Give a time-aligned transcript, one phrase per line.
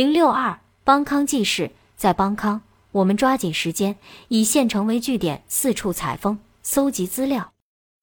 [0.00, 7.52] 零六二邦康记事，在邦康，我们抓紧时间，以县城为据点，四处采风、搜集资料。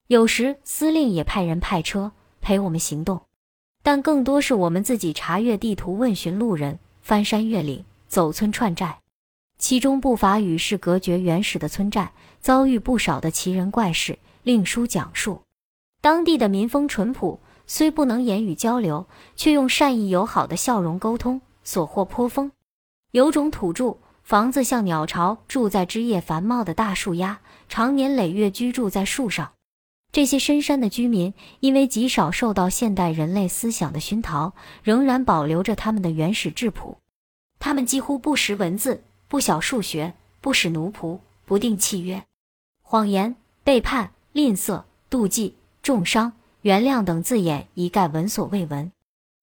[0.06, 3.22] 有时司令也派人派车陪我们行动，
[3.82, 9.00] 但更多是我们自己查阅地图、问询路人、翻山越岭、走村串寨。
[9.58, 15.42] 其中不乏与世隔绝、原始的村寨，遭遇不少的奇人怪事，另书讲述。
[16.00, 22.50] 当地的民风淳朴，虽不能言语交流，却用善意友好的笑容沟通，所获颇丰。
[23.10, 29.52] 有种土著，房子像鸟巢，住在枝叶繁茂的大树丫，常年累月居住在树上。
[30.10, 36.96] 这些深山的居民，因为极少受到现代人类思想的熏陶，仍然保留着他们的原始质朴。
[37.58, 39.04] 他们几乎不识文字。
[39.28, 42.24] 不晓数学，不使奴仆，不定契约，
[42.80, 46.32] 谎言、背叛、吝啬、妒忌、重伤、
[46.62, 48.90] 原谅等字眼一概闻所未闻。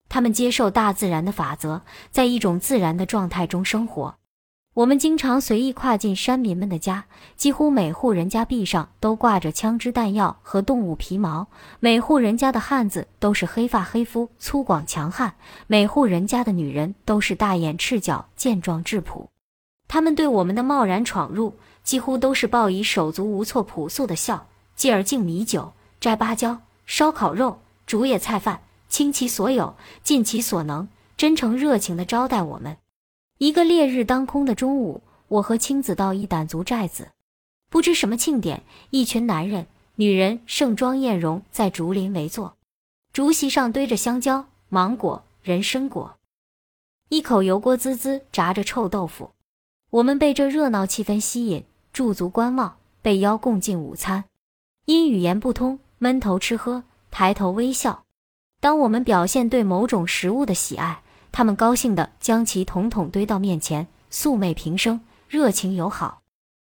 [0.07, 4.15] 他们接受大自然的法则，在一种自然的状态中生活。
[4.75, 7.05] 我们经常随意跨进山民们的家，
[7.37, 11.47] 几乎每户人家壁上都挂着枪支弹药和动物皮毛。
[11.79, 15.29] 每户人家的汉子都是黑发黑肤、粗犷强悍；
[15.67, 19.29] 每户人家的女人都是大眼赤脚、健壮质朴。
[19.87, 32.77] 他们对我们的贸然闯入，几乎都是报以手足无措、朴素的笑，继而敬米酒、摘芭蕉、烧烤肉、煮野菜饭，倾其所有，尽其所能，真诚热情地招待我们。
[33.37, 37.09] 一个烈日当空的中午，我和青子到一掸族寨子，
[37.69, 42.55] 不知什么庆典，一群男人、女人盛装艳容，在竹林围坐，
[43.11, 46.15] 竹席上堆着香蕉、芒果、人参果，
[47.09, 49.31] 一口油锅滋滋炸着臭豆腐。
[49.89, 54.23] 我们被这热闹气氛吸引，驻足观望，被邀共进午餐。
[54.85, 58.04] 因语言不通，闷头吃喝，抬头微笑。
[58.65, 66.23] 当我们表现对某种食物的喜爱，他们高兴地将其统统堆到面前，素昧平生，热情友好。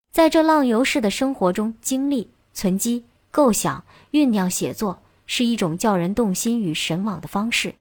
[0.09, 3.83] 在这浪游式的生活中，经历、存积、构想、
[4.13, 7.75] 酝酿、写作，是一种叫人动心与神往的方式。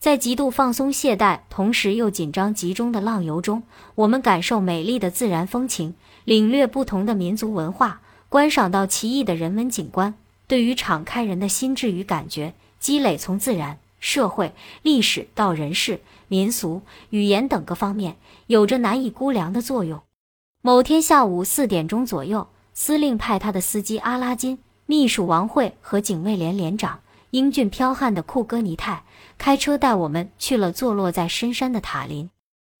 [0.00, 3.62] 在极度放松懈怠，同时又紧张集中的浪游中，
[3.94, 10.12] 我们感受美丽的自然风情，领略不同的民族文化，观赏到奇异的人文景观。
[10.48, 18.16] 对于敞开人的心智与感觉，积累从自然、社会、历史到人事、民俗、语言等各方面，
[18.48, 20.02] 有着难以估量的作用。
[20.62, 26.98] 某天下午四点钟左右，司令派他的司机阿拉金、秘书王慧和警卫连连长。
[27.30, 29.04] 英俊剽悍的库哥尼泰
[29.38, 32.28] 开车带我们去了坐落在深山的塔林。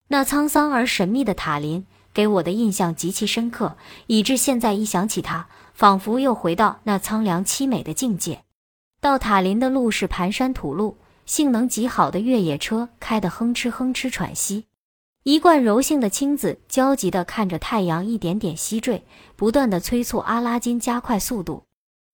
[0.08, 3.76] 那沧桑而神秘的塔林给我的印象极其深刻，
[4.08, 8.42] 以致现在一想起它，仿佛又回到那苍凉凄美的境界。
[9.02, 10.96] 到塔林的路是盘山土路，
[11.26, 14.66] 性能极好的越野车开得哼哧哼哧喘息。
[15.24, 19.02] 一贯柔性的青子焦急地看着太阳一点点西坠，
[19.34, 21.64] 不断地催促阿拉金加快速度，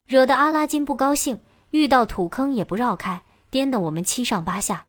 [0.07, 1.41] 惹得阿拉金不高兴。
[1.73, 3.21] 遇到土坑也不绕开，
[3.51, 4.87] 颠得我们七上八下。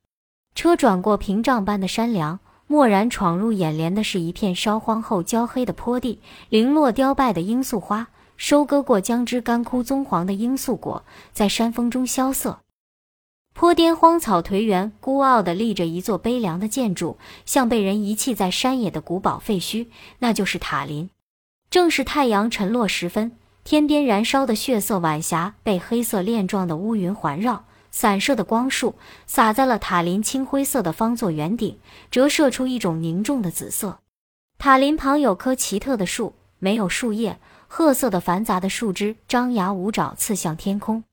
[0.56, 8.08] 车转过屏障般的山梁，蓦然闯入眼帘的是一片烧荒后焦黑的坡地，零落凋败的罂粟花，
[8.39, 12.59] 收割过姜汁干枯棕黄的罂粟果，在山风中萧瑟。
[13.53, 19.88] 坡巅荒草颓垣，孤傲地立着一座悲凉的建筑，像被人遗弃在山野的古堡废墟。
[20.19, 21.09] 那就是塔林。
[21.69, 23.33] 正是太阳沉落时分。
[23.66, 28.95] 天边燃烧的血色晚霞被黑色链状的乌云环绕，散射的光束
[29.27, 31.77] 洒在了塔林青灰色的方座圆顶，
[32.09, 34.00] 折射出一种凝重的紫色。
[34.57, 37.38] 塔林旁有棵奇特的树，没有树叶，
[37.72, 41.03] 褐色的繁杂的树枝张牙舞爪，刺向天空，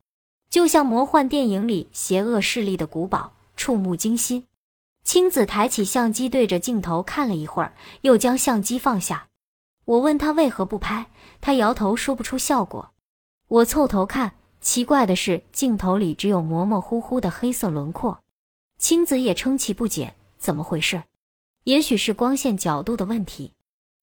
[0.49, 4.47] 就像魔幻电影里邪恶势力的古堡，触目惊心。
[5.05, 9.29] 青子抬起相机对着镜头看了一会儿，又将相机放下。
[9.85, 11.07] 我问他为何不拍，
[11.43, 12.91] 他摇头说不出效果。
[13.49, 18.21] 我凑头看，奇怪的是镜头里只有模模糊糊的黑色轮廓。
[18.79, 21.05] 青子也称其不解，怎么回事？
[21.65, 23.53] 也许是光线角度的问题。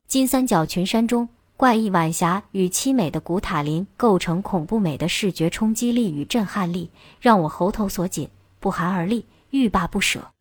[0.07, 6.89] 金三角群山中怪异晚霞与凄美的古塔林构成恐怖美的视觉冲击力与震撼力，
[7.21, 8.29] 让我喉头锁紧，
[8.59, 10.31] 不寒而栗，欲罢不舍。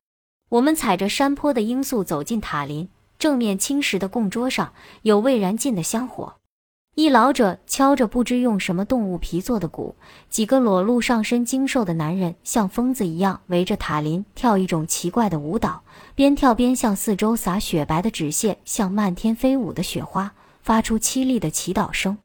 [0.48, 2.88] 我们踩着山坡的罂粟走进塔林。
[3.18, 4.72] 正面青石的供桌上
[5.02, 6.34] 有未燃尽的香火，
[6.96, 9.94] 一老者敲着不知用什么动物皮做的鼓，
[10.28, 15.84] 几个裸露上身精瘦的男人像疯子一样围着塔林跳一种奇怪的舞蹈，
[16.16, 22.18] 边跳边向四周撒雪白的纸屑，像漫天飞舞的雪花，发出凄厉的祈祷声。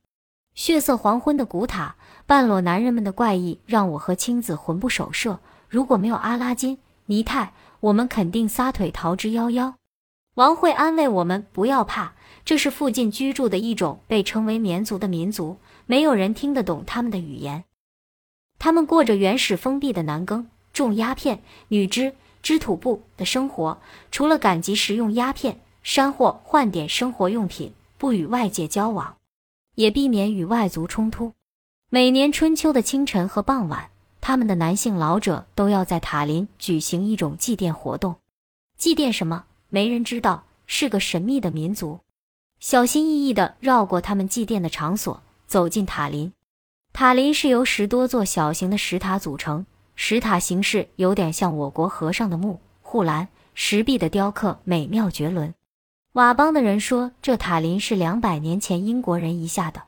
[0.56, 1.95] 血色黄昏的古塔，
[2.25, 5.39] 半裸男人们的怪异，让我和青子魂不守舍。
[5.68, 9.74] 如果没有阿拉金、尼泰，我们肯定撒腿逃之夭夭。
[10.36, 12.13] 王慧安慰我们不要怕，
[12.45, 17.63] 这是附近居住的一种被称为绵族的民族，没有人听得懂他们的语言。
[18.60, 23.80] 他们过着原始封闭的男耕、种鸦片、女织织土布的生活，
[24.12, 29.18] 除了赶集食用鸦片、山货换点生活用品，不与外界交往，
[29.76, 31.34] 也避免与外族冲突。
[31.90, 33.90] 每年春秋的清晨和傍晚，
[34.22, 38.16] 他们的男性老者都要在塔林举行一种祭奠活动。
[38.78, 39.46] 祭奠什么？
[39.70, 42.00] 没人知道，是个神秘的民族。
[42.60, 46.34] 小心翼翼地绕过他们祭奠的场所，走进塔林。
[46.94, 49.66] 塔林是由十多座小型的石塔组成，
[49.96, 55.54] 石塔形式有点像我国和尚的墓、护栏，石壁的雕刻美妙绝伦。
[56.18, 59.84] 佤邦的人说，这塔林是两百年前英国人遗下的。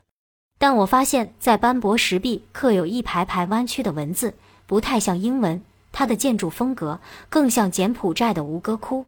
[0.60, 4.34] 但我发现，在斑驳石壁刻有一排排弯曲的文字，
[4.64, 5.60] 不太像英文。
[5.90, 9.06] 它的建筑风格更像柬埔寨的吴哥窟。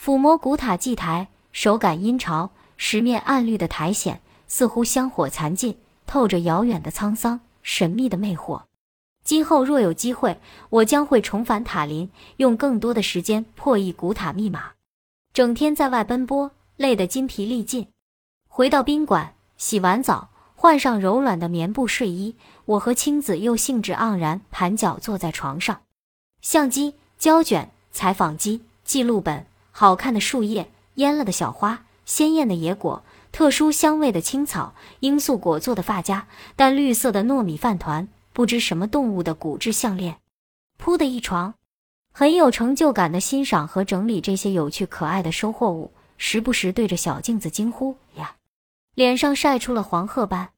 [0.00, 5.76] 抚摸古塔祭台，手感阴潮，石面暗绿的苔藓似乎香火残尽，
[6.06, 8.62] 透着遥远的沧桑、神秘的魅惑。
[9.24, 10.38] 今后若有机会，
[10.70, 14.74] 我将会重返塔林，用更多的时间破译古塔密码。
[15.32, 17.88] 整天在外奔波，累得筋疲力尽。
[18.48, 20.28] 回到宾馆，洗完澡。
[20.54, 22.36] 换上柔软的棉布睡衣，
[22.66, 25.80] 我和青子又兴致盎然盘脚坐在床上。
[26.42, 33.02] 相机、胶卷、采访机、记录本，好看的树叶，蔫了的小花，鲜艳的野果，
[33.32, 40.18] 特殊香味的青草，罂粟果做的发夹，淡绿色的糯米饭团，不知什么动物的骨质项链。
[40.76, 41.54] 铺的一床，
[42.12, 48.36] 很有成就感的欣赏和整理这些有趣可爱的收获物，时不时对着小镜子惊呼：“呀！”
[48.94, 50.50] 脸上晒出了黄褐斑，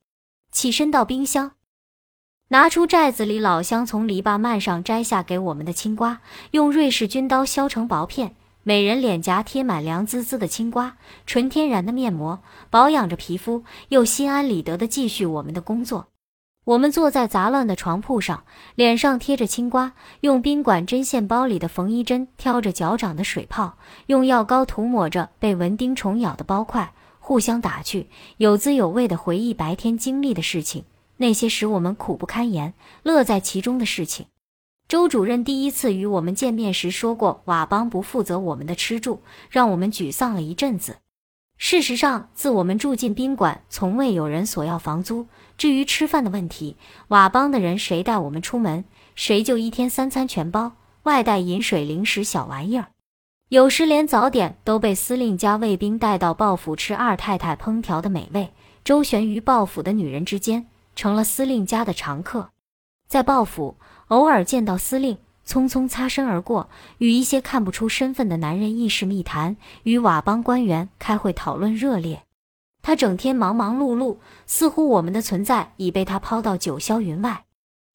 [0.51, 1.53] 起身到冰箱，
[2.49, 6.21] 拿出寨子里老乡从篱笆蔓上摘下给我们的青瓜，
[6.51, 8.35] 用瑞士军刀削成薄片，
[8.65, 16.09] 每人脸颊贴满凉滋滋的青瓜，纯天然的面膜，保养着皮肤，又心安理得地继续我们的工作。
[16.65, 18.45] 我们坐在杂乱的床铺上，
[18.75, 23.77] 脸上贴着青瓜，用宾馆针线包里的缝衣针挑着脚掌的水泡，
[24.07, 26.95] 用药膏涂抹着被蚊叮虫咬的包块。
[27.19, 28.09] 互相打趣，
[28.39, 30.85] 有滋有味地回忆白天经历的事情，
[31.19, 34.27] 那些使我们苦不堪言、乐在其中的事情。
[34.89, 39.21] 周主任第一次与我们见面时说过，佤邦不负责我们的吃住，
[39.51, 40.97] 让我们沮丧了一阵子。
[41.57, 45.27] 事实上，自我们住进宾馆，从未有人索要房租。
[45.57, 46.77] 至于吃饭的问题，
[47.09, 48.85] 佤邦的人谁带我们出门，
[49.15, 50.73] 谁就一天三餐全包，
[51.05, 52.89] 外带饮水、零食、小玩意儿。
[53.51, 58.53] 有时连早点都被司令家卫兵带到鲍府吃二太太烹调的美味，
[58.83, 60.67] 周旋于鲍府的女人之间，
[60.97, 62.51] 成了司令家的常客。
[63.07, 63.77] 在鲍府，
[64.09, 66.69] 偶尔见到司令，匆匆擦身而过，
[66.99, 72.23] 与一些看不出身份的男人议事密谈，与佤邦官员开会讨论热烈。
[72.83, 77.45] 他整天忙忙碌碌，似乎我们的存在已被他抛到九霄云外。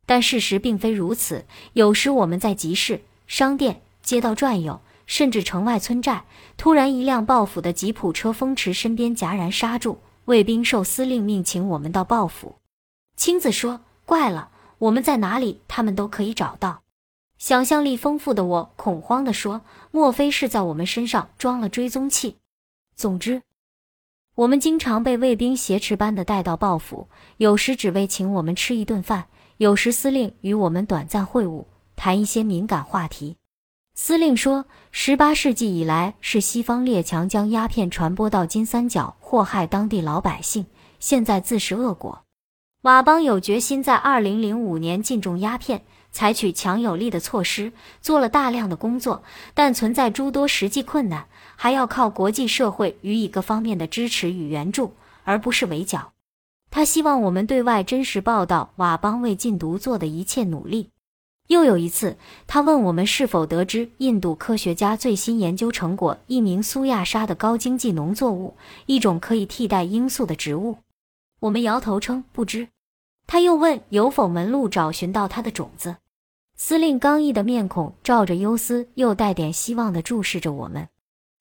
[0.06, 1.46] 但事实并非如此。
[1.74, 4.82] 有时我们在集市、商店、街道转悠。
[5.06, 6.26] 甚至城外村寨，
[6.56, 9.98] 突然一辆报府的吉普车风驰身边，戛然刹住。
[10.26, 12.58] 卫兵受司令命，请我们到报府。
[13.16, 16.84] 青子说：“怪了，我们在哪里，他们都可以找到。”
[17.40, 22.36] 想象力丰富的我恐慌地说：“莫非是在我们身上装了追踪器？”
[22.98, 23.42] 总之，
[24.36, 31.64] 我们经常被卫兵挟持般的带到报府，有时只为请我们吃一顿饭，有时司令与我们短暂会晤，
[31.96, 33.38] 谈一些敏感话题。
[33.96, 40.66] 司令说，十八世纪以来是西方列强将鸦片传播到金三角，祸害当地老百姓，
[41.00, 42.24] 现在自食恶果。
[42.82, 49.24] 佤邦有决心在二零零五年禁种鸦片，采取强有力的措施，做了大量的工作，
[49.54, 56.14] 但存在诸多实际困难，还要靠国际社会予以各方面的支持与援助，而不是围剿。
[56.72, 60.90] 他希望我们对外真实报道佤邦为禁毒做的一切努力。
[61.48, 70.78] 又有一次，他问我们是否得知印度科学家最新研究成果——一名苏亚沙的高经济农作物，一种可以替代罂粟的植物。
[71.40, 72.68] 我们摇头称不知。
[73.32, 75.98] 他又问有否门路找寻到它的种子。
[76.56, 80.90] 司令刚毅的面孔照着忧思又带点希望地注视着我们。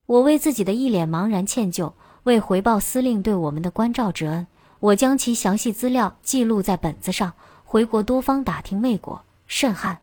[0.05, 4.47] 我为自己的一脸茫然歉疚，为回报司令对我们的关照之恩，
[4.81, 7.33] 我将其详细资料记录在本子上，
[7.65, 9.23] 回国多方打听未果。
[9.47, 10.01] 甚憾，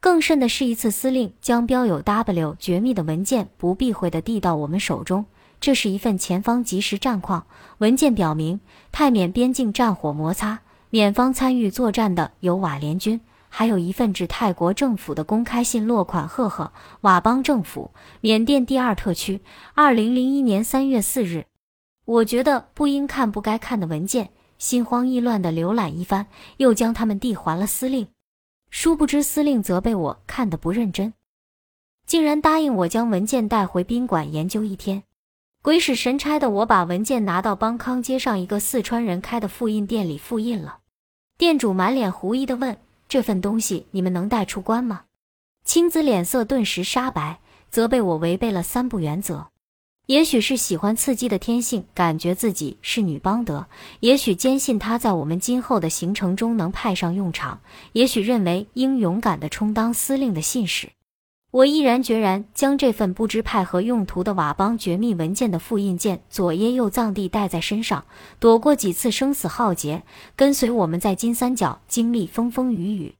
[0.00, 5.26] 更甚的是一次，司令将标有 W 绝密的文件不避讳地递到我们手中。
[5.60, 7.46] 这是一份前方即时战况
[7.78, 17.90] 文件，表明泰缅边境战火摩擦，缅方参与作战的有瓦联军、还有一份致泰国政府的公开信，落款赫赫佤邦政府，
[18.22, 19.42] 缅甸第二特区，
[19.74, 21.44] 二零零一年三月四日。
[22.06, 26.26] 我觉得不应看不该看的文件，心慌意乱地浏览一番，
[26.56, 28.08] 又将他们递还了司令。
[28.70, 31.12] 殊不知司令责备我看得不认真，
[32.06, 35.02] 竟然答应我将文件带回宾馆研究一天。
[35.60, 40.78] 鬼使神差的，我把文件拿到邦康街上一个四川人开的复印店里复印了。
[41.36, 45.02] 店主满脸狐疑地问：“这份东西你们能带出关吗？”
[45.64, 49.48] 青子脸色顿时煞白，责备我违背了三不原则。
[50.06, 53.66] 也许是喜欢刺激的天性，感觉自己是女邦德；
[54.00, 57.58] 也许坚信他在我们今后的行程中能派上用场；
[57.92, 60.88] 也许认为应勇敢地充当司令的信使。
[61.50, 68.04] 我毅然决然将这份不知派何用途的佤邦绝密文件的复印件左掖右藏地带在身上，
[68.38, 70.02] 躲过几次生死浩劫，
[70.36, 73.14] 跟随我们在金三角经历风风雨雨。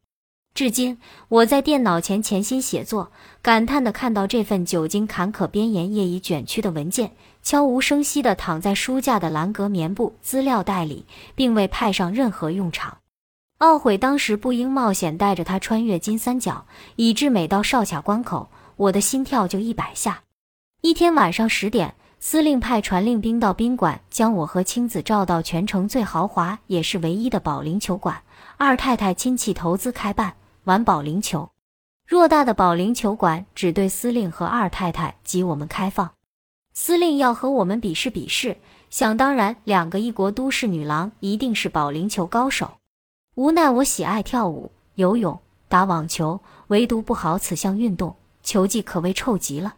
[0.52, 12.98] 至今，我在电脑前潜心写作，感叹地看到这份久经坎坷边沿、业已卷曲的文件，悄无声息地躺在书架的蓝格棉布资料袋里，并未派上任何用场。
[13.58, 20.22] 懊悔当时不应冒险带着他穿越金三角，以致每到哨卡关口，我的心跳就一百下。
[20.80, 28.22] 一天晚上十点，司令派传令兵到宾馆，将我和青子召到全城最豪华也是唯一的保龄球馆。
[28.56, 31.50] 二太太亲戚投资开办，玩保龄球。
[32.08, 36.12] 偌大的保龄球馆只对司令和二太太及我们开放。
[36.74, 42.74] 司令要和我们比试比试，想当然，两个异国都市女郎一定是保龄球高手。
[43.38, 49.76] 无奈我喜爱跳舞、游泳、打网球，唯独不好此项运动，球技可谓臭极了。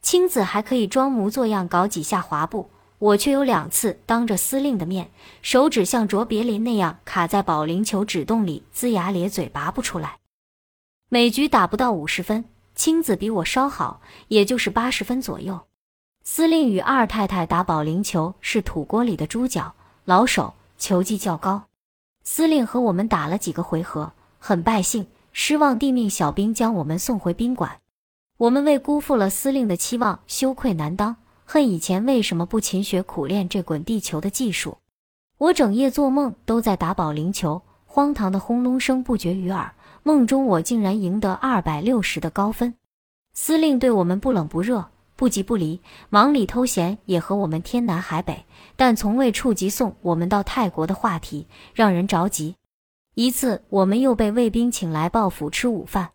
[0.00, 5.10] 青子还可以装模作样搞几下滑步，我却有两次当着司令的面，
[5.42, 10.16] 手指像卓别林那样卡在保龄球指洞里，龇牙咧嘴拔不出来。
[11.10, 15.60] 每局打不到五十分，青子比我稍好，也就是八十分左右。
[16.22, 19.74] 司令与二太太打保龄球是土锅里的猪脚，
[20.06, 21.64] 老手，球技较高。
[22.24, 27.78] 司令和我们打了几个回合，很败兴，失望地命小兵将我们送回宾馆。
[28.38, 34.78] 我们为辜负了司令的期望，羞愧难当，恨以前为什么不勤学苦练这滚地球的技术。
[35.36, 39.72] 我整夜做梦都在打保龄球，荒唐的轰隆声不绝于耳。
[40.02, 42.74] 梦中我竟然赢得二百六十的高分。
[43.34, 44.86] 司令对我们不冷不热。
[45.16, 45.80] 不急不离，
[46.10, 48.44] 忙里偷闲，也和我们天南海北，
[48.74, 52.56] 但从未触及送我们到泰国的话题，让人着急。
[53.14, 56.10] 一次，我们又被卫兵请来报府吃午饭。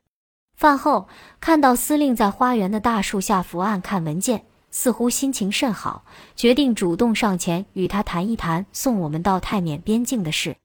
[0.57, 1.07] 饭后，
[1.39, 6.03] 看到司令在花园的大树下伏案看文件，似乎心情甚好，
[6.35, 10.57] 决定主动上前与他谈一谈送我们到泰缅边境的事。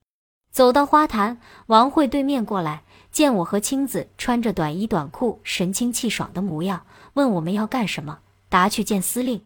[0.50, 8.18] 走到花坛，王慧对面过来，见我和青子穿着短衣短裤，神清气爽的模样，问我们要干什么。
[8.54, 9.42] 拿去见司令，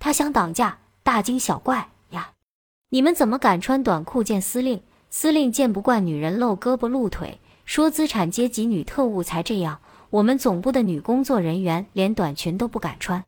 [0.00, 2.32] 他想挡驾，大惊小怪呀！
[2.88, 4.82] 你们怎么敢穿短裤见司令？
[5.08, 9.78] 司令见不惯女人露胳膊露腿，说资产阶级女特务才这样。
[10.10, 13.24] 我们总部的女工作人员连短裙都不敢穿。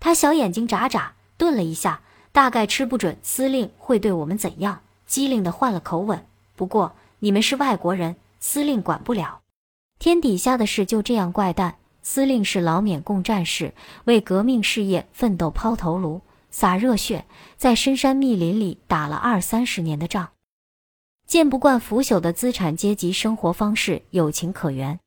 [0.00, 2.00] 他小眼睛眨眨，顿了一下，
[2.32, 6.26] 大概吃不准司令会对我们怎样，机灵的换了口吻。
[6.56, 9.42] 不过你们是外国人，司令管不了。
[10.00, 11.76] 天底下的事就这样怪诞。
[12.08, 16.20] 司令是老缅共战士，为革命事业奋斗抛头颅、
[16.50, 17.24] 洒热血，
[17.56, 20.28] 在深山密林里打了二三十年的仗，
[21.26, 25.00] 见不惯腐朽的资产阶级生活方式，有情可原。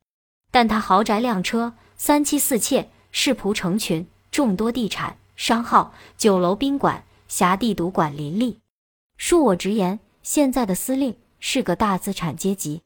[0.52, 8.60] 但他豪宅靓车、三妻四妾、世仆成群、众多地产、商号、酒楼、宾馆、辖地赌馆林立。
[9.18, 12.82] 恕我直言，现在的司令是个大资产阶级。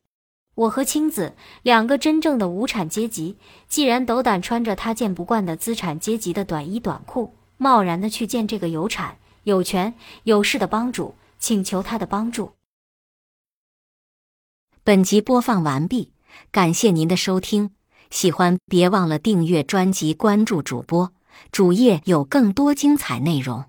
[0.55, 12.51] 我和青子两个真正的无产阶级，既然斗胆穿着他见不惯的资产阶级的短衣短裤，贸然的去见这个有产、有权、有势的帮主，请求他的帮助。
[14.83, 16.12] 本集播放完毕，
[16.51, 17.72] 感谢您的收听，
[18.12, 21.13] 喜欢别忘了订阅专辑、关注主播，
[21.51, 23.65] 主页有更多精彩内容。